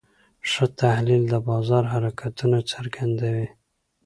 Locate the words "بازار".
1.49-1.83